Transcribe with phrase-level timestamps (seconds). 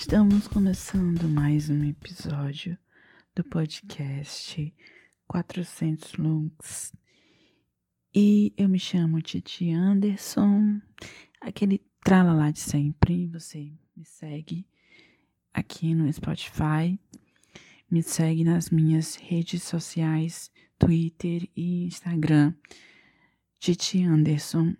[0.00, 2.76] Estamos começando mais um episódio
[3.36, 4.74] do podcast
[5.28, 6.96] 400 Looks.
[8.12, 10.80] E eu me chamo Titi Anderson,
[11.38, 13.28] aquele trala de sempre.
[13.28, 14.66] Você me segue
[15.52, 16.98] aqui no Spotify,
[17.88, 22.54] me segue nas minhas redes sociais, Twitter e Instagram.
[23.58, 24.74] Titi Anderson,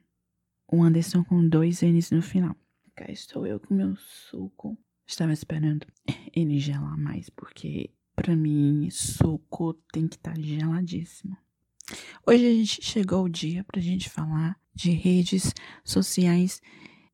[0.66, 2.56] o Anderson com dois N's no final.
[2.96, 4.78] Cá estou eu com meu suco
[5.10, 5.84] Estava esperando
[6.32, 11.36] ele gelar mais, porque para mim suco tem que estar tá geladíssimo.
[12.24, 15.52] Hoje a gente chegou o dia pra gente falar de redes
[15.84, 16.62] sociais,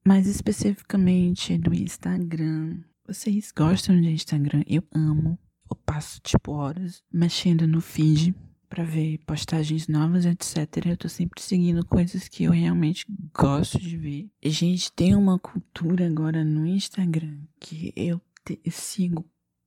[0.07, 2.83] mais especificamente do Instagram.
[3.07, 4.63] Vocês gostam de Instagram?
[4.67, 5.39] Eu amo.
[5.71, 8.35] Eu passo tipo horas mexendo no feed
[8.69, 10.87] para ver postagens novas, etc.
[10.87, 14.31] Eu tô sempre seguindo coisas que eu realmente gosto de ver.
[14.43, 19.25] E, gente, tem uma cultura agora no Instagram que eu, te, eu sigo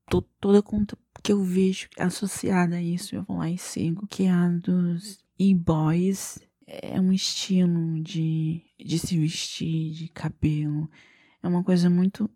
[0.10, 4.24] to, toda conta que eu vejo associada a isso, eu vou lá e sigo, que
[4.24, 6.40] é a dos e-boys.
[6.68, 10.90] É um estilo de, de se vestir, de cabelo.
[11.42, 12.30] É uma coisa muito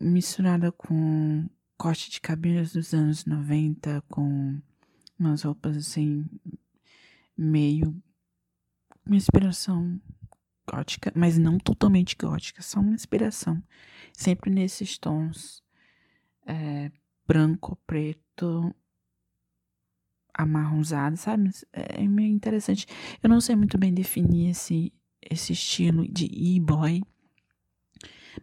[0.00, 4.60] misturada com corte de cabelos dos anos 90, com
[5.28, 6.24] umas roupas assim,
[7.36, 7.94] meio.
[9.04, 10.00] Uma inspiração
[10.66, 13.62] gótica, mas não totalmente gótica, só uma inspiração.
[14.12, 15.62] Sempre nesses tons
[16.46, 16.90] é,
[17.26, 18.74] branco, preto,
[20.32, 21.50] amarronzado, sabe?
[21.72, 22.86] É, é meio interessante.
[23.22, 27.02] Eu não sei muito bem definir esse, esse estilo de e-boy,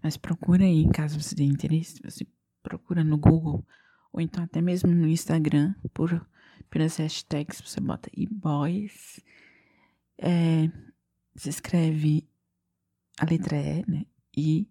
[0.03, 2.27] mas procura aí, caso você tenha interesse, você
[2.61, 3.65] procura no Google
[4.11, 6.27] ou então até mesmo no Instagram por
[6.69, 9.19] pelas hashtags, você bota e-boys,
[10.17, 10.69] é,
[11.35, 12.27] se escreve
[13.19, 14.05] a letra E, né?
[14.35, 14.67] E,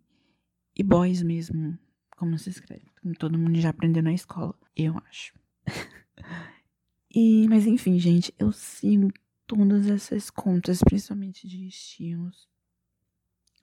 [0.77, 1.79] e boys mesmo,
[2.11, 2.87] como se escreve.
[3.01, 5.35] Como todo mundo já aprendeu na escola, eu acho.
[7.15, 9.13] e, mas enfim, gente, eu sigo
[9.47, 12.49] todas essas contas, principalmente de estilos,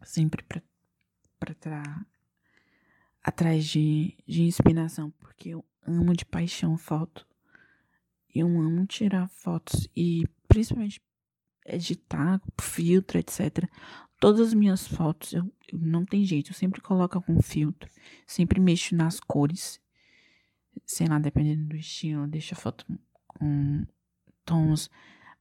[0.04, 0.62] sempre pra,
[1.40, 2.08] pra estar
[3.24, 7.28] atrás de, de inspiração, porque eu amo de paixão foto.
[8.36, 11.02] Eu amo tirar fotos e principalmente
[11.66, 13.64] editar, filtro, etc.
[14.20, 17.90] Todas as minhas fotos, eu, eu, não tem jeito, eu sempre coloco algum filtro,
[18.28, 19.80] sempre mexo nas cores.
[20.86, 22.86] Sei lá, dependendo do estilo, deixo a foto
[23.26, 23.86] com
[24.44, 24.90] tons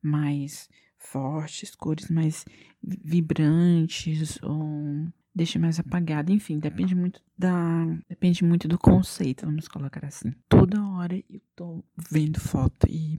[0.00, 2.44] mais fortes, cores mais
[2.80, 10.06] vibrantes ou deixa mais apagada, enfim, depende muito da, depende muito do conceito, vamos colocar
[10.06, 10.32] assim.
[10.48, 13.18] Toda hora eu tô vendo foto e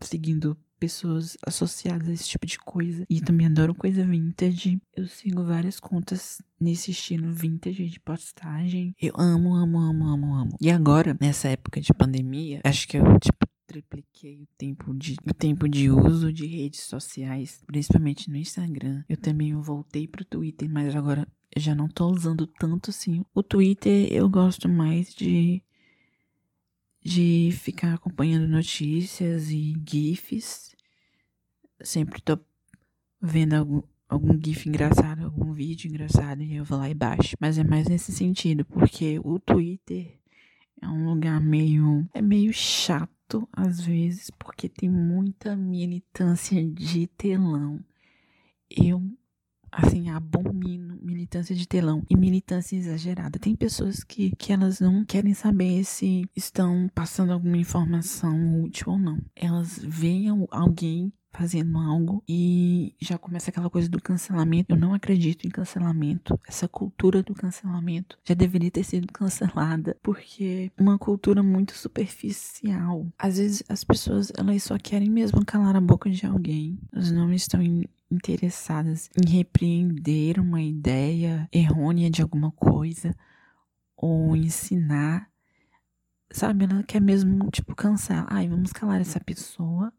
[0.00, 3.04] seguindo pessoas associadas a esse tipo de coisa.
[3.10, 4.80] E também adoro coisa vintage.
[4.94, 8.94] Eu sigo várias contas nesse estilo vintage de postagem.
[9.00, 10.56] Eu amo, amo, amo, amo, amo.
[10.60, 15.34] E agora, nessa época de pandemia, acho que eu, tipo, tripliquei o tempo de, o
[15.34, 19.04] tempo de uso de redes sociais, principalmente no Instagram.
[19.08, 23.24] Eu também voltei pro Twitter, mas agora já não tô usando tanto assim.
[23.34, 25.62] O Twitter eu gosto mais de
[27.02, 30.76] de ficar acompanhando notícias e GIFs.
[31.80, 32.38] Sempre tô
[33.20, 37.36] vendo algum, algum GIF engraçado, algum vídeo engraçado e eu vou lá e baixo.
[37.40, 40.18] Mas é mais nesse sentido, porque o Twitter
[40.80, 42.06] é um lugar meio.
[42.12, 47.80] é meio chato às vezes, porque tem muita militância de telão.
[48.70, 49.02] Eu
[49.70, 53.38] assim, abomino militância de telão e militância exagerada.
[53.38, 58.98] Tem pessoas que, que elas não querem saber se estão passando alguma informação útil ou
[58.98, 59.18] não.
[59.34, 64.74] Elas veem alguém fazendo algo e já começa aquela coisa do cancelamento.
[64.74, 66.38] Eu não acredito em cancelamento.
[66.46, 73.06] Essa cultura do cancelamento já deveria ter sido cancelada porque uma cultura muito superficial.
[73.18, 76.78] Às vezes as pessoas elas só querem mesmo calar a boca de alguém.
[76.92, 77.60] Elas não estão
[78.10, 83.14] interessadas em repreender uma ideia errônea de alguma coisa
[83.96, 85.30] ou ensinar.
[86.30, 88.26] Sabe, ela quer mesmo, tipo, cancelar.
[88.30, 89.92] Ai, vamos calar essa pessoa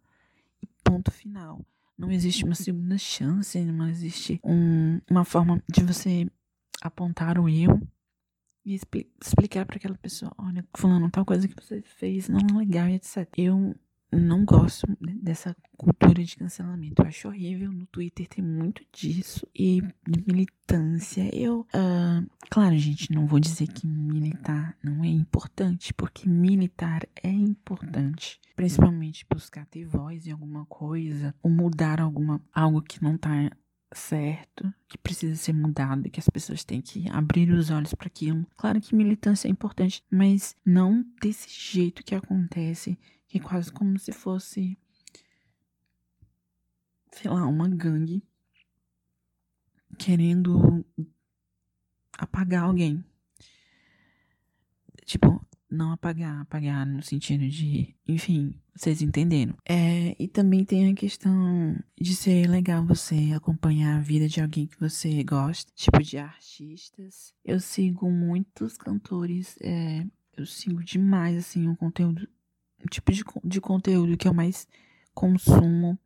[0.61, 1.65] e ponto final.
[1.97, 6.29] Não existe uma segunda chance, não existe um, uma forma de você
[6.81, 7.81] apontar o erro
[8.63, 12.59] e expli explicar para aquela pessoa: olha, fulano, tal coisa que você fez não é
[12.59, 13.27] legal, etc.
[13.37, 13.75] Eu
[14.11, 17.01] não gosto dessa cultura de cancelamento.
[17.01, 17.71] Eu acho horrível.
[17.71, 19.47] No Twitter tem muito disso.
[19.55, 21.29] E de militância.
[21.35, 21.61] Eu.
[21.73, 28.39] Uh, claro, gente, não vou dizer que militar não é importante, porque militar é importante.
[28.55, 33.49] Principalmente buscar ter voz em alguma coisa, ou mudar alguma, algo que não tá
[33.93, 38.45] certo, que precisa ser mudado, que as pessoas têm que abrir os olhos para aquilo.
[38.57, 42.97] Claro que militância é importante, mas não desse jeito que acontece,
[43.29, 44.77] que é quase como se fosse,
[47.13, 48.23] sei lá, uma gangue
[49.97, 50.83] querendo
[52.17, 53.03] apagar alguém.
[55.05, 55.39] Tipo,
[55.69, 59.55] não apagar, apagar no sentido de, enfim, vocês entenderam.
[59.67, 64.65] É, e também tem a questão de ser legal você acompanhar a vida de alguém
[64.65, 67.33] que você gosta, tipo de artistas.
[67.45, 70.05] Eu sigo muitos cantores, é,
[70.35, 72.27] eu sigo demais, assim, o conteúdo,
[72.87, 74.67] tipo de, de conteúdo que eu mais
[75.13, 75.97] consumo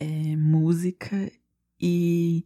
[0.00, 1.30] é música
[1.80, 2.44] e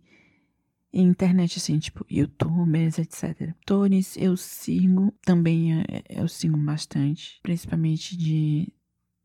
[0.93, 3.55] internet, assim, tipo, youtubers, etc.
[3.63, 8.73] Atores eu sigo, também é, eu sigo bastante, principalmente de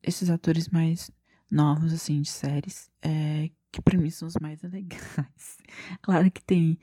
[0.03, 1.11] esses atores mais
[1.49, 5.57] novos, assim, de séries, é, que pra mim são os mais legais.
[6.01, 6.77] claro que tem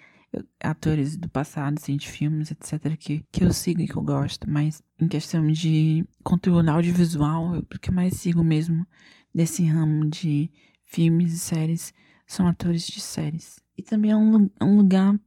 [0.61, 4.49] atores do passado, assim, de filmes, etc., que, que eu sigo e que eu gosto,
[4.49, 8.87] mas em questão de conteúdo audiovisual, o que eu mais sigo mesmo
[9.35, 10.51] desse ramo de
[10.85, 11.95] filmes e séries
[12.27, 13.59] são atores de séries.
[13.77, 15.19] E também é um, é um lugar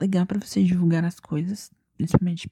[0.00, 2.50] legal para você divulgar as coisas, principalmente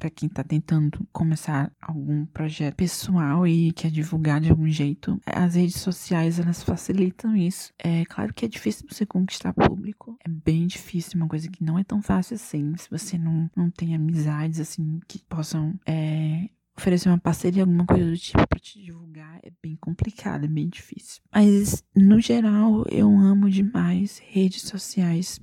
[0.00, 5.20] para quem tá tentando começar algum projeto pessoal e quer divulgar de algum jeito.
[5.26, 7.70] As redes sociais, elas facilitam isso.
[7.78, 10.16] É claro que é difícil você conquistar público.
[10.24, 12.74] É bem difícil, uma coisa que não é tão fácil assim.
[12.78, 18.10] Se você não, não tem amizades, assim, que possam é, oferecer uma parceria, alguma coisa
[18.10, 21.20] do tipo para te divulgar é bem complicado, é bem difícil.
[21.30, 25.38] Mas no geral, eu amo demais redes sociais.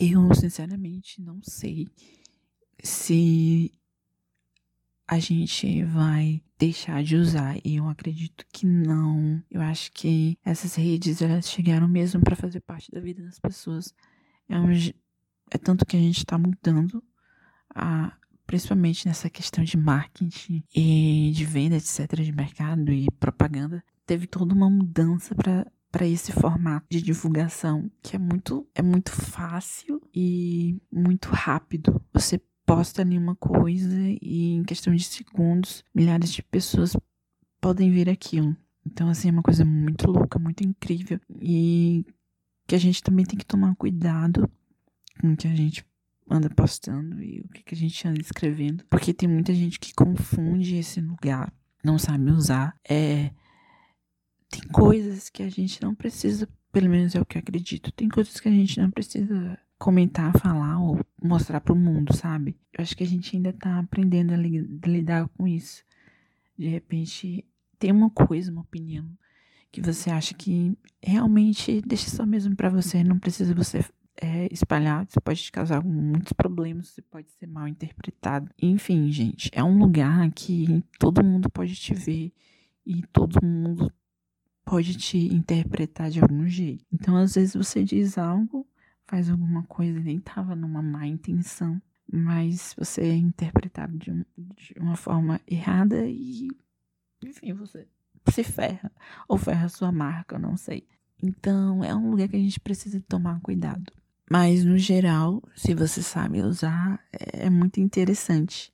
[0.00, 1.86] Eu sinceramente não sei
[2.82, 3.72] se
[5.06, 7.56] a gente vai deixar de usar.
[7.64, 9.42] E eu acredito que não.
[9.50, 13.92] Eu acho que essas redes elas chegaram mesmo para fazer parte da vida das pessoas.
[14.48, 17.02] É, um, é tanto que a gente está mudando
[17.74, 18.12] a,
[18.46, 24.54] principalmente nessa questão de marketing e de venda, etc., de mercado e propaganda, teve toda
[24.54, 30.80] uma mudança para para esse formato de divulgação que é muito é muito fácil e
[30.92, 32.00] muito rápido.
[32.12, 36.96] Você posta ali uma coisa e em questão de segundos milhares de pessoas
[37.60, 38.56] podem ver aquilo.
[38.86, 42.06] Então assim é uma coisa muito louca, muito incrível e
[42.68, 44.48] que a gente também tem que tomar cuidado
[45.20, 45.84] com o que a gente
[46.30, 48.84] anda postando e o que, que a gente anda escrevendo.
[48.88, 51.52] Porque tem muita gente que confunde esse lugar,
[51.82, 52.78] não sabe usar.
[52.88, 53.32] É.
[54.48, 58.08] Tem coisas que a gente não precisa, pelo menos é o que eu acredito, tem
[58.08, 62.54] coisas que a gente não precisa comentar, falar ou mostrar para o mundo, sabe?
[62.76, 65.82] Eu acho que a gente ainda tá aprendendo a lidar com isso.
[66.56, 67.46] De repente,
[67.78, 69.10] tem uma coisa, uma opinião
[69.72, 73.82] que você acha que realmente deixa só mesmo para você, não precisa você
[74.20, 78.50] é, espalhar, você pode te causar muitos problemas, você pode ser mal interpretado.
[78.60, 82.32] Enfim, gente, é um lugar que todo mundo pode te ver
[82.84, 83.90] e todo mundo
[84.62, 86.84] pode te interpretar de algum jeito.
[86.92, 88.66] Então, às vezes você diz algo,
[89.10, 94.24] faz alguma coisa, nem tava numa má intenção, mas você é interpretado de, um,
[94.56, 96.48] de uma forma errada e,
[97.24, 97.88] enfim, você
[98.30, 98.92] se ferra
[99.28, 100.86] ou ferra sua marca, eu não sei.
[101.20, 103.92] Então, é um lugar que a gente precisa tomar cuidado.
[104.30, 108.72] Mas no geral, se você sabe usar, é muito interessante.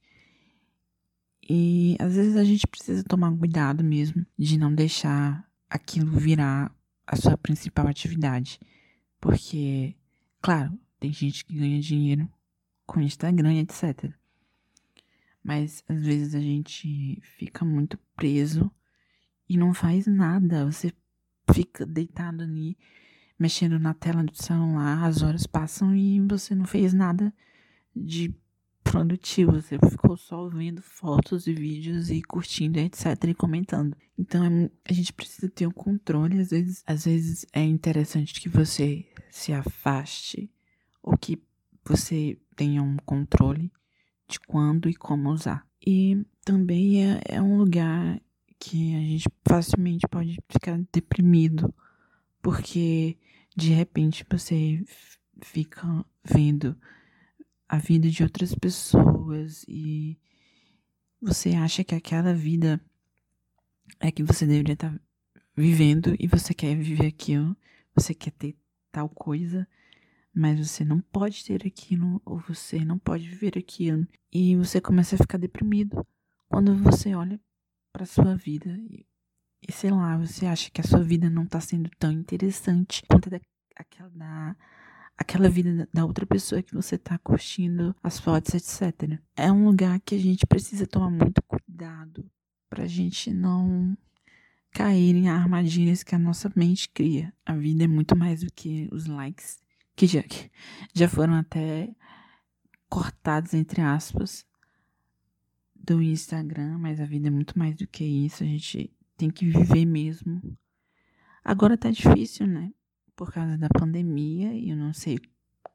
[1.49, 6.71] E às vezes a gente precisa tomar cuidado mesmo de não deixar aquilo virar
[7.07, 8.61] a sua principal atividade.
[9.19, 9.97] Porque,
[10.47, 12.31] claro, tem gente que ganha dinheiro
[12.87, 14.13] com Instagram, etc.
[15.43, 18.71] Mas às vezes a gente fica muito preso
[19.49, 20.65] e não faz nada.
[20.65, 20.93] Você
[21.53, 22.79] fica deitado ali
[23.37, 27.35] mexendo na tela do celular, as horas passam e você não fez nada
[27.93, 28.33] de
[28.85, 33.97] produtivo, você ficou só vendo fotos e vídeos e curtindo, etc, e comentando.
[34.17, 38.49] Então é a gente precisa ter um controle, às vezes, às vezes é interessante que
[38.49, 39.05] você
[39.37, 40.51] se afaste
[41.03, 41.39] ou que
[41.85, 43.71] você tenha um controle
[44.27, 45.69] de quando e como usar.
[45.87, 48.19] E também é, é um lugar
[48.59, 51.73] que a gente facilmente pode ficar deprimido
[52.41, 53.19] porque
[53.55, 54.83] de repente você
[55.43, 56.75] fica vendo
[57.69, 60.19] a vida de outras pessoas e
[61.21, 62.81] você acha que aquela vida
[64.01, 65.01] é que você deveria estar tá
[65.55, 67.55] vivendo e você quer viver aquilo,
[67.95, 68.57] você quer ter
[68.97, 69.69] tal coisa,
[70.35, 75.15] mas você não pode ter aquilo ou você não pode viver aquilo e você começa
[75.15, 76.07] a ficar deprimido
[76.49, 77.39] quando você olha
[77.93, 79.05] para sua vida e
[79.71, 83.39] sei lá, você acha que a sua vida não tá sendo tão interessante quanto da,
[83.77, 84.57] aquela, da,
[85.19, 89.21] aquela vida da outra pessoa que você tá curtindo as fotos, etc.
[89.37, 92.25] É um lugar que a gente precisa tomar muito cuidado
[92.71, 93.95] pra gente não
[94.77, 97.33] cair em armadilhas que a nossa mente cria.
[97.47, 99.59] A vida é muito mais do que os likes,
[99.97, 100.23] que já,
[100.93, 101.89] já foram até
[102.87, 104.47] cortados, entre aspas,
[105.75, 108.45] do Instagram, mas a vida é muito mais do que isso.
[108.45, 110.43] A gente tem que viver mesmo.
[111.43, 112.71] Agora tá difícil, né?
[113.17, 115.19] Por causa da pandemia, e eu não sei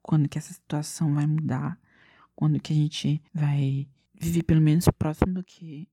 [0.04, 1.76] quando que essa situação vai mudar,
[2.36, 5.90] quando que a gente vai viver pelo menos próximo do que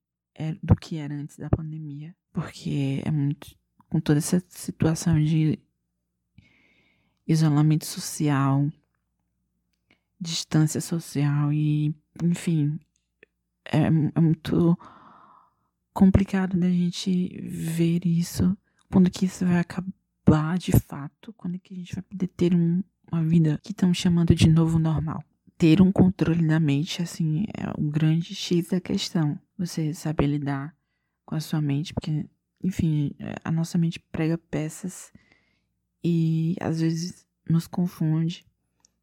[0.62, 3.57] do que era antes da pandemia, porque é muito
[3.88, 5.59] com toda essa situação de
[7.26, 8.68] isolamento social,
[10.21, 12.78] distância social e, enfim,
[13.64, 14.78] é, é muito
[15.92, 18.57] complicado da gente ver isso,
[18.90, 22.83] quando que isso vai acabar de fato, quando que a gente vai poder ter um,
[23.11, 25.23] uma vida que estão chamando de novo normal.
[25.59, 29.38] Ter um controle da mente, assim, é o grande X da questão.
[29.59, 30.75] Você saber lidar
[31.27, 32.25] com a sua mente, porque,
[32.62, 33.12] enfim,
[33.45, 35.12] a nossa mente prega peças
[36.03, 38.47] e às vezes nos confunde.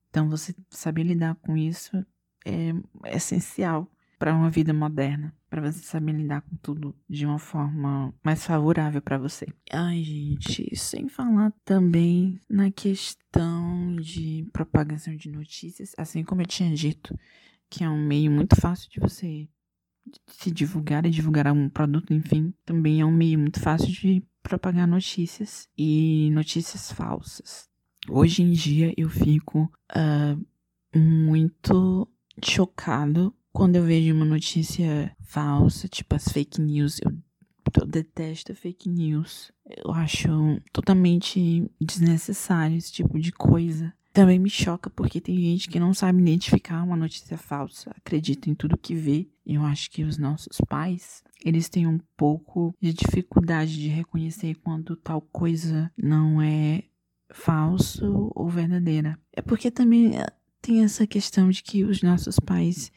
[0.09, 1.97] Então, você saber lidar com isso
[2.45, 2.69] é,
[3.03, 8.13] é essencial para uma vida moderna, para você saber lidar com tudo de uma forma
[8.21, 9.47] mais favorável para você.
[9.71, 16.75] Ai, gente, sem falar também na questão de propagação de notícias, assim como eu tinha
[16.75, 17.17] dito,
[17.69, 19.47] que é um meio muito fácil de você
[20.27, 24.85] se divulgar e divulgar um produto, enfim, também é um meio muito fácil de propagar
[24.85, 27.69] notícias e notícias falsas.
[28.09, 30.45] Hoje em dia eu fico uh,
[30.93, 32.09] muito
[32.43, 37.09] chocado quando eu vejo uma notícia falsa, tipo as fake news, eu,
[37.79, 39.49] eu detesto fake news.
[39.65, 40.27] Eu acho
[40.73, 43.93] totalmente desnecessário esse tipo de coisa.
[44.11, 48.53] Também me choca porque tem gente que não sabe identificar uma notícia falsa, acredita em
[48.53, 49.29] tudo que vê.
[49.45, 54.97] Eu acho que os nossos pais, eles têm um pouco de dificuldade de reconhecer quando
[54.97, 56.83] tal coisa não é
[57.31, 59.17] falso ou verdadeira.
[59.31, 60.27] É porque também eh,
[60.61, 62.91] tem essa questão de que os nossos pais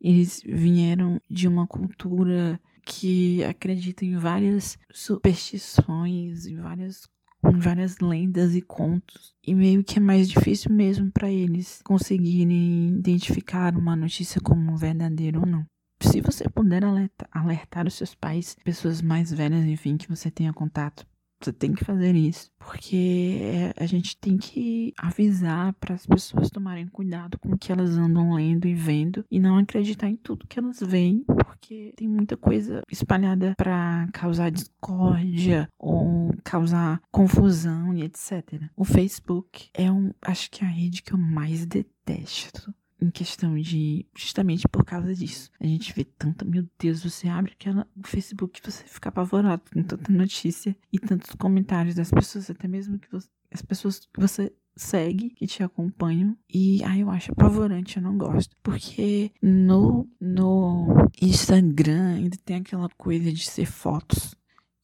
[0.00, 7.08] eles vieram de uma cultura que acredita em várias superstições, em várias,
[7.44, 9.34] em várias lendas e contos.
[9.46, 15.38] E meio que é mais difícil mesmo para eles conseguirem identificar uma notícia como verdadeira
[15.38, 15.64] ou não.
[16.02, 20.52] Se você puder alertar, alertar os seus pais, pessoas mais velhas, enfim, que você tenha
[20.52, 21.06] contato,
[21.40, 26.86] você tem que fazer isso, porque a gente tem que avisar para as pessoas tomarem
[26.86, 30.58] cuidado com o que elas andam lendo e vendo e não acreditar em tudo que
[30.58, 38.62] elas veem, porque tem muita coisa espalhada para causar discórdia ou causar confusão e etc.
[38.76, 43.58] O Facebook é um, acho que é a rede que eu mais detesto em questão
[43.58, 44.06] de.
[44.16, 45.50] Justamente por causa disso.
[45.60, 46.44] A gente vê tanta.
[46.44, 51.34] Meu Deus, você abre aquela, o Facebook você fica apavorado com tanta notícia e tantos
[51.34, 56.36] comentários das pessoas, até mesmo que você, as pessoas que você segue, que te acompanham.
[56.48, 58.56] E aí eu acho apavorante, eu não gosto.
[58.62, 64.34] Porque no, no Instagram ainda tem aquela coisa de ser fotos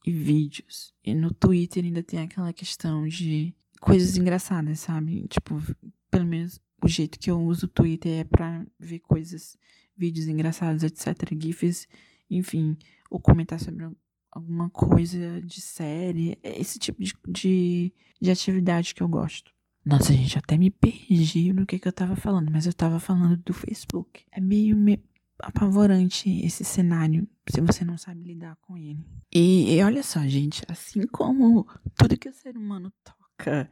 [0.05, 0.93] e vídeos.
[1.03, 5.27] E no Twitter ainda tem aquela questão de coisas engraçadas, sabe?
[5.27, 5.61] Tipo,
[6.09, 9.57] pelo menos o jeito que eu uso o Twitter é para ver coisas,
[9.95, 11.87] vídeos engraçados, etc, gifs,
[12.29, 12.77] enfim,
[13.09, 13.87] ou comentar sobre
[14.31, 19.51] alguma coisa de série, é esse tipo de, de, de atividade que eu gosto.
[19.83, 23.37] Nossa, gente, até me perdi no que, que eu tava falando, mas eu tava falando
[23.37, 24.25] do Facebook.
[24.31, 25.01] É meio, meio
[25.39, 28.99] apavorante esse cenário, se você não sabe lidar com ele.
[29.33, 31.65] E, e olha só, gente, assim como
[31.95, 33.69] tudo que o ser humano toca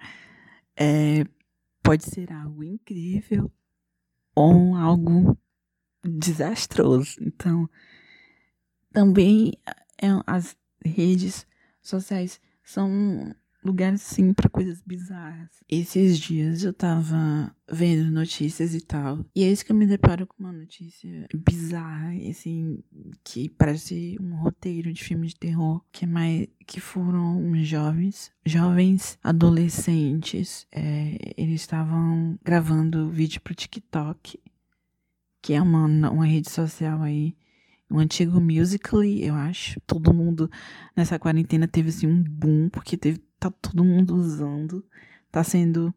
[0.78, 1.26] é,
[1.86, 3.52] pode ser algo incrível
[4.36, 5.38] ou algo
[6.04, 7.16] desastroso.
[7.22, 7.70] Então,
[8.92, 9.54] também
[10.02, 11.46] é, as redes
[11.82, 13.36] sociais são
[13.66, 15.50] lugares sim para coisas bizarras.
[15.68, 20.28] Esses dias eu tava vendo notícias e tal, e é isso que eu me deparo
[20.28, 22.84] com uma notícia bizarra, assim,
[23.24, 28.32] que parece um roteiro de filme de terror, que é mais que foram uns jovens,
[28.46, 34.40] jovens adolescentes, é, eles estavam gravando vídeo pro TikTok,
[35.42, 37.36] que é uma, uma rede social aí
[37.90, 39.80] um antigo Musical.ly, eu acho.
[39.82, 40.50] Todo mundo
[40.96, 44.86] nessa quarentena teve assim um boom, porque teve, tá todo mundo usando.
[45.32, 45.94] Tá sendo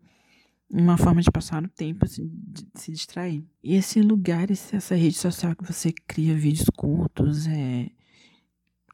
[0.71, 3.45] uma forma de passar o tempo, assim, de se distrair.
[3.63, 7.91] E esse lugar, essa rede social que você cria vídeos curtos, é,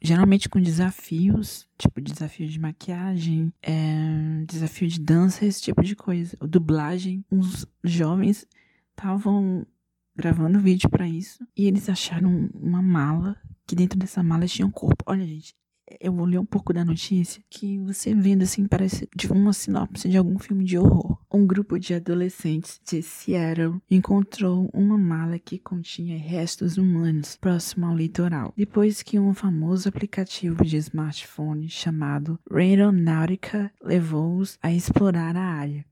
[0.01, 6.37] geralmente com desafios, tipo desafio de maquiagem, é, desafio de dança, esse tipo de coisa.
[6.41, 8.47] Dublagem, uns jovens
[8.91, 9.67] estavam
[10.15, 14.71] gravando vídeo para isso e eles acharam uma mala que dentro dessa mala tinha um
[14.71, 15.03] corpo.
[15.07, 15.57] Olha, gente,
[16.01, 20.09] eu vou ler um pouco da notícia que você vendo assim parece de uma sinopse
[20.09, 21.19] de algum filme de horror.
[21.33, 27.97] Um grupo de adolescentes de Seattle encontrou uma mala que continha restos humanos próximo ao
[27.97, 35.85] litoral, depois que um famoso aplicativo de smartphone chamado Radionautica levou-os a explorar a área.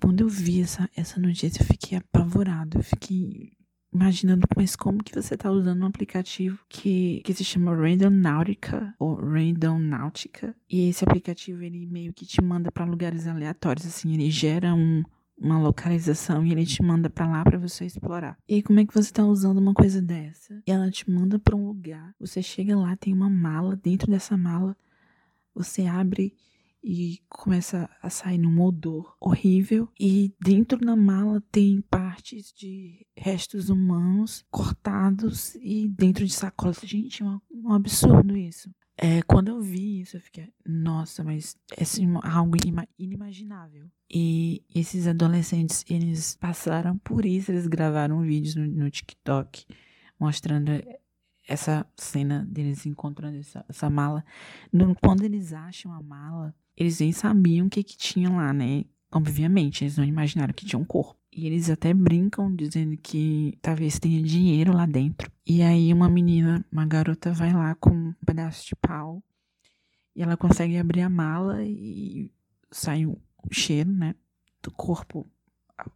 [0.00, 2.78] Quando eu vi essa, essa notícia, eu fiquei apavorado.
[2.78, 3.52] Eu fiquei
[3.96, 8.94] imaginando, mas como que você está usando um aplicativo que, que se chama Random Nautica
[8.98, 14.12] ou Random Nautica e esse aplicativo ele meio que te manda para lugares aleatórios, assim,
[14.14, 15.02] ele gera um,
[15.38, 18.38] uma localização e ele te manda para lá para você explorar.
[18.48, 20.62] E como é que você está usando uma coisa dessa?
[20.66, 24.36] E ela te manda para um lugar, você chega lá, tem uma mala, dentro dessa
[24.36, 24.76] mala
[25.54, 26.34] você abre
[26.88, 29.88] e começa a sair num odor horrível.
[29.98, 36.78] E dentro da mala tem partes de restos humanos cortados e dentro de sacolas.
[36.84, 38.70] Gente, é um, um absurdo isso.
[38.96, 42.56] É, quando eu vi isso, eu fiquei, nossa, mas é assim, algo
[42.96, 43.90] inimaginável.
[44.08, 49.66] E esses adolescentes, eles passaram por isso, eles gravaram vídeos no, no TikTok
[50.18, 50.70] mostrando
[51.48, 54.24] essa cena deles encontrando essa, essa mala.
[55.02, 58.84] Quando eles acham a mala, eles nem sabiam o que, que tinha lá, né?
[59.10, 61.16] Obviamente, eles não imaginaram que tinha um corpo.
[61.32, 65.30] E eles até brincam dizendo que talvez tenha dinheiro lá dentro.
[65.46, 69.22] E aí uma menina, uma garota, vai lá com um pedaço de pau
[70.14, 72.32] e ela consegue abrir a mala e
[72.70, 74.14] sai o cheiro, né?
[74.62, 75.26] Do corpo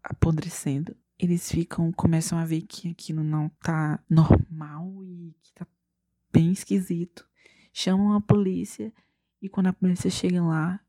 [0.05, 0.95] apodrecendo.
[1.19, 5.67] Eles ficam, começam a ver que aquilo não tá normal e que tá
[6.31, 7.27] bem esquisito.
[7.73, 8.93] Chamam a polícia
[9.41, 10.81] e quando a polícia chega lá,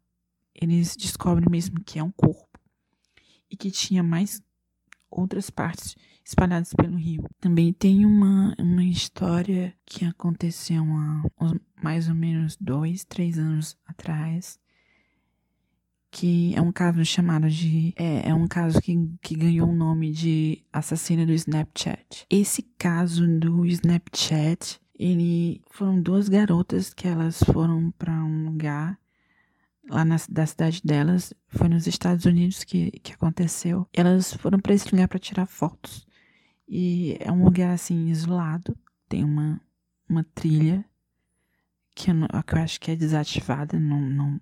[0.54, 2.60] eles descobrem mesmo que é um corpo
[3.50, 4.42] e que tinha mais
[5.10, 7.24] outras partes espalhadas pelo rio.
[7.40, 11.24] Também tem uma, uma história que aconteceu há
[11.82, 14.60] mais ou menos dois, três anos atrás,
[16.10, 17.94] que é um caso chamado de.
[17.96, 22.26] É, é um caso que, que ganhou o nome de assassino do Snapchat.
[22.30, 29.00] Esse caso do Snapchat ele foram duas garotas que elas foram para um lugar
[29.90, 33.88] lá na da cidade delas, foi nos Estados Unidos que, que aconteceu.
[33.92, 36.06] Elas foram para esse lugar para tirar fotos.
[36.68, 38.78] E é um lugar assim isolado,
[39.10, 39.60] tem uma
[40.08, 40.86] uma trilha
[41.96, 44.42] que eu, não, que eu acho que é desativada, não, não,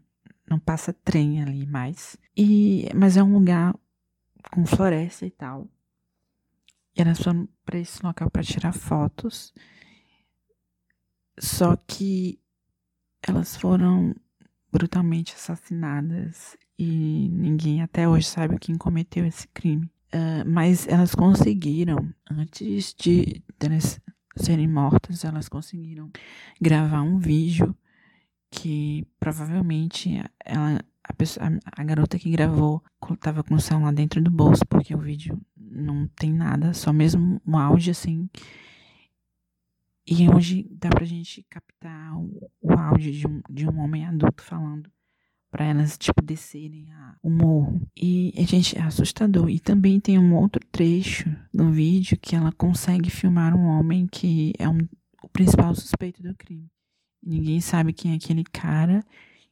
[0.50, 2.18] não passa trem ali mais.
[2.36, 3.74] E mas é um lugar
[4.52, 5.70] com floresta e tal.
[6.98, 9.54] E elas foram para esse local para tirar fotos.
[11.40, 12.40] Só que
[13.26, 14.14] elas foram
[14.72, 19.90] brutalmente assassinadas e ninguém até hoje sabe quem cometeu esse crime.
[20.14, 21.98] Uh, mas elas conseguiram,
[22.30, 24.00] antes de elas
[24.36, 26.10] serem mortas, elas conseguiram
[26.60, 27.76] gravar um vídeo
[28.52, 34.32] que provavelmente ela, a, pessoa, a, garota que gravou estava com o celular dentro do
[34.32, 38.28] bolso, porque o vídeo não tem nada, só mesmo um áudio assim
[40.10, 44.42] e hoje dá pra gente captar o, o áudio de um, de um homem adulto
[44.42, 44.90] falando
[45.52, 47.88] para elas, tipo, descerem a, o morro.
[47.96, 49.50] E, a gente, é assustador.
[49.50, 54.54] E também tem um outro trecho no vídeo que ela consegue filmar um homem que
[54.58, 54.80] é um,
[55.24, 56.68] o principal suspeito do crime.
[57.22, 59.04] Ninguém sabe quem é aquele cara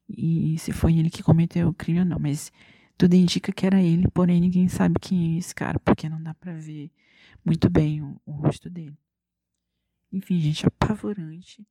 [0.09, 2.51] e se foi ele que cometeu o crime ou não, mas
[2.97, 6.33] tudo indica que era ele, porém ninguém sabe quem é esse cara, porque não dá
[6.33, 6.89] para ver
[7.45, 8.97] muito bem o, o rosto dele.
[10.11, 11.65] Enfim, gente, apavorante.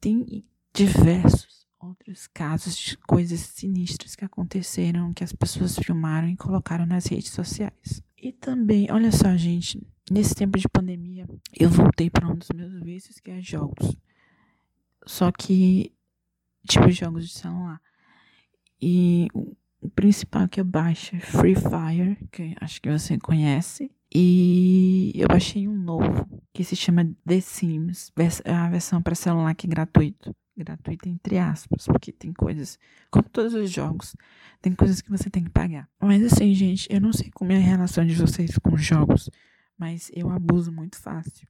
[0.00, 6.86] Tem diversos outros casos de coisas sinistras que aconteceram, que as pessoas filmaram e colocaram
[6.86, 8.02] nas redes sociais.
[8.16, 12.82] E também, olha só, gente, nesse tempo de pandemia, eu voltei para um dos meus
[12.82, 13.96] vícios, que é jogos.
[15.06, 15.92] Só que,
[16.68, 17.80] tipo, jogos de celular.
[18.80, 19.28] E
[19.80, 23.90] o principal que eu baixo é Free Fire, que acho que você conhece.
[24.14, 28.12] E eu baixei um novo que se chama The Sims,
[28.44, 30.34] a versão para celular que é gratuito.
[30.56, 32.78] Gratuito entre aspas, porque tem coisas,
[33.10, 34.16] como todos os jogos,
[34.62, 35.86] tem coisas que você tem que pagar.
[36.00, 39.28] Mas assim, gente, eu não sei como é a relação de vocês com jogos,
[39.76, 41.46] mas eu abuso muito fácil.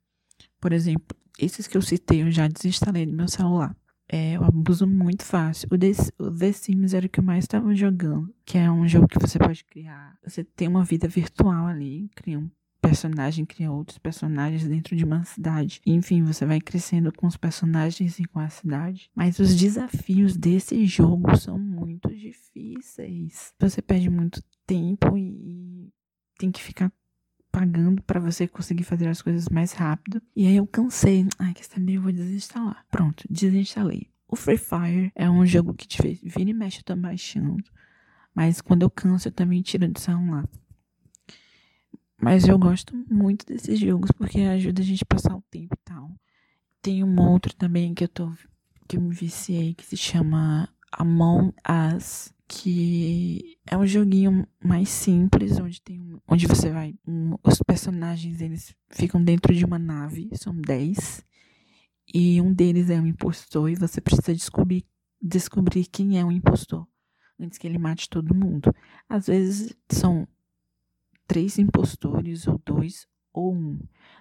[0.61, 3.77] Por exemplo, esses que eu citei eu já desinstalei do meu celular.
[4.09, 5.69] É, eu abuso muito fácil.
[5.71, 8.87] O The, o The Sims era o que eu mais estava jogando, que é um
[8.87, 10.17] jogo que você pode criar.
[10.25, 12.49] Você tem uma vida virtual ali, cria um
[12.87, 15.81] personagem cria outros personagens dentro de uma cidade.
[15.85, 19.11] Enfim, você vai crescendo com os personagens e com a cidade.
[19.15, 23.53] Mas os desafios desse jogo são muito difíceis.
[23.59, 25.93] Você perde muito tempo e
[26.39, 26.93] tem que ficar
[27.57, 30.21] pagando para você conseguir fazer as coisas mais rápido.
[30.37, 31.27] E aí eu cansei.
[31.39, 31.95] Ai, quer saber?
[31.95, 32.85] Eu vou desinstalar.
[32.91, 34.11] Pronto, desinstalei.
[34.29, 37.65] O Free Fire é um jogo que te fez, vira e mexe eu tô baixando.
[38.35, 40.47] Mas quando eu canso, eu também tiro do celular.
[42.21, 45.83] Mas eu gosto muito desses jogos porque ajuda a gente a passar o tempo e
[45.83, 46.11] tal.
[46.83, 48.31] Tem um outro também que eu tô
[48.87, 55.59] que eu me viciei que se chama Among Us que é um joguinho mais simples,
[55.59, 56.95] onde tem onde você vai.
[57.07, 61.25] Um, os personagens eles ficam dentro de uma nave, são 10.
[62.15, 64.87] E um deles é um impostor, e você precisa descobrir,
[65.21, 66.87] descobrir quem é o impostor
[67.39, 68.73] antes que ele mate todo mundo.
[69.09, 70.27] Às vezes são
[71.27, 73.79] três impostores, ou dois, ou um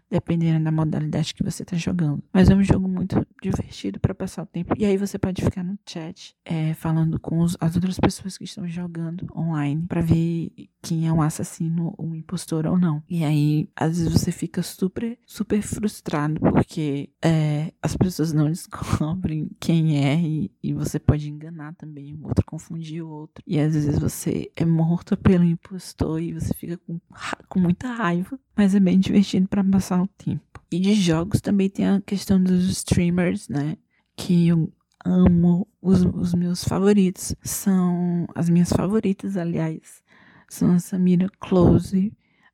[0.09, 2.23] dependendo da modalidade que você está jogando.
[2.33, 4.73] Mas é um jogo muito divertido para passar o tempo.
[4.77, 8.43] E aí você pode ficar no chat é, falando com os, as outras pessoas que
[8.43, 13.03] estão jogando online para ver quem é um assassino, um impostor ou não.
[13.09, 19.49] E aí, às vezes você fica super, super frustrado porque é, as pessoas não descobrem
[19.59, 23.43] quem é e, e você pode enganar também o outro, confundir o outro.
[23.45, 26.99] E às vezes você é morto pelo impostor e você fica com,
[27.47, 28.39] com muita raiva.
[28.55, 30.64] Mas é bem divertido para passar o tempo.
[30.75, 33.77] E de jogos também tem a questão dos streamers, né?
[34.13, 34.69] Que eu
[35.05, 35.65] amo.
[35.81, 38.27] Os, os meus favoritos são.
[38.35, 40.03] As minhas favoritas, aliás,
[40.49, 42.11] são a Samira Close,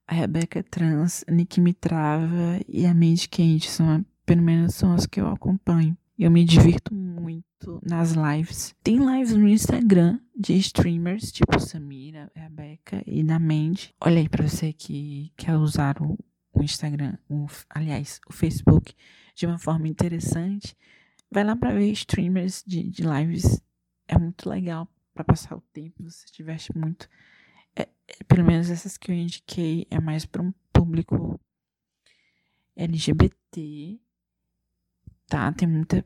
[0.07, 3.71] a Rebecca Trans, a Nick Mitrava e a Mente Quente.
[3.71, 5.97] São, pelo menos são as que eu acompanho.
[6.19, 8.75] Eu me divirto muito nas lives.
[8.83, 13.95] Tem lives no Instagram de streamers, tipo Samira, Rebecca e da Mandy.
[13.99, 16.19] Olha aí pra você que quer usar o,
[16.53, 18.93] o Instagram, o, aliás, o Facebook,
[19.35, 20.75] de uma forma interessante,
[21.29, 23.61] vai lá para ver streamers de, de lives.
[24.07, 26.03] É muito legal para passar o tempo.
[26.03, 27.09] Você diverte muito.
[27.75, 31.39] É, é, pelo menos essas que eu indiquei é mais para um público
[32.75, 33.99] LGBT.
[35.27, 35.51] Tá?
[35.53, 36.05] Tem muita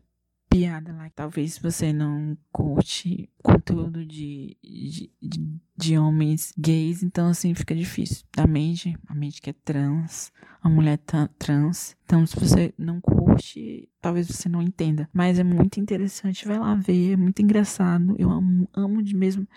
[0.56, 1.10] piada lá.
[1.14, 8.26] Talvez você não curte conteúdo de, de, de, de, homens gays, então assim fica difícil.
[8.36, 10.98] Da mente, a mente que é trans, a mulher
[11.38, 11.96] trans.
[12.06, 15.10] Então, se você não curte, talvez você não entenda.
[15.14, 18.16] Mas é muito interessante, vai lá ver, é muito engraçado.
[18.18, 19.48] Eu amo, amo de mesmo.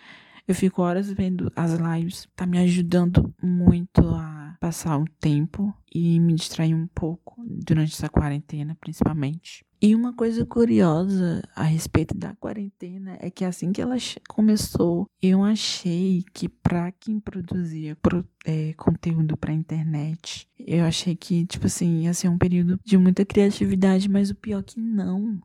[0.46, 6.18] Eu fico horas vendo as lives, tá me ajudando muito a passar o tempo e
[6.18, 9.67] me distrair um pouco durante essa quarentena, principalmente.
[9.80, 13.96] E uma coisa curiosa a respeito da quarentena é que assim que ela
[14.28, 21.46] começou, eu achei que para quem produzia pro, é, conteúdo para internet, eu achei que,
[21.46, 25.40] tipo assim, ia ser um período de muita criatividade, mas o pior é que não.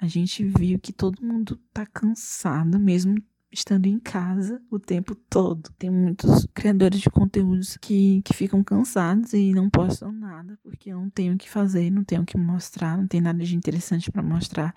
[0.00, 3.14] A gente viu que todo mundo tá cansado, mesmo
[3.50, 5.70] estando em casa o tempo todo.
[5.78, 11.08] Tem muitos criadores de conteúdos que, que ficam cansados e não postam nada porque não
[11.08, 14.22] tem o que fazer, não tem o que mostrar, não tem nada de interessante para
[14.22, 14.74] mostrar.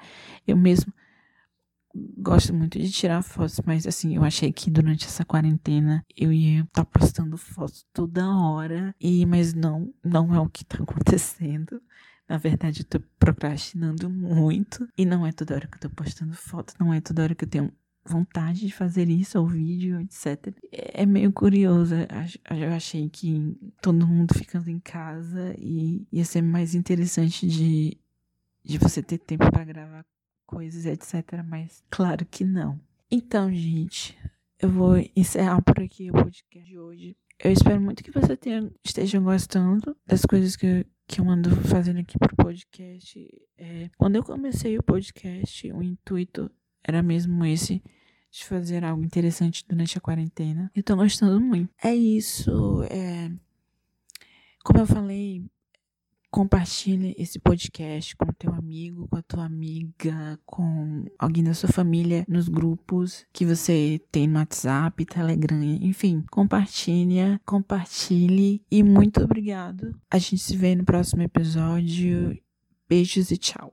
[0.47, 0.93] Eu mesmo
[2.17, 6.61] gosto muito de tirar fotos, mas assim, eu achei que durante essa quarentena eu ia
[6.61, 11.81] estar tá postando fotos toda hora, e mas não, não é o que tá acontecendo.
[12.29, 14.87] Na verdade, eu tô procrastinando muito.
[14.97, 17.43] E não é toda hora que eu tô postando foto, não é toda hora que
[17.43, 17.73] eu tenho
[18.05, 20.53] vontade de fazer isso, ou vídeo, etc.
[20.71, 21.95] É meio curioso.
[22.49, 27.97] Eu achei que todo mundo ficando em casa e ia ser mais interessante de,
[28.63, 30.05] de você ter tempo para gravar
[30.45, 31.43] coisas, etc.
[31.45, 32.79] Mas claro que não.
[33.09, 34.17] Então, gente,
[34.59, 37.17] eu vou encerrar por aqui o podcast de hoje.
[37.43, 41.99] Eu espero muito que você tenha, esteja gostando das coisas que, que eu ando fazendo
[41.99, 43.27] aqui pro podcast.
[43.57, 46.51] É, quando eu comecei o podcast, o intuito
[46.83, 47.81] era mesmo esse
[48.31, 50.71] de fazer algo interessante durante a quarentena.
[50.73, 51.69] Eu tô gostando muito.
[51.83, 52.83] É isso.
[52.83, 53.29] É...
[54.63, 55.43] Como eu falei,
[56.31, 62.25] compartilhe esse podcast com teu amigo, com a tua amiga, com alguém da sua família,
[62.27, 69.93] nos grupos que você tem no WhatsApp, Telegram, enfim, compartilha, compartilhe e muito obrigado.
[70.09, 72.39] A gente se vê no próximo episódio.
[72.87, 73.69] Beijos e tchau.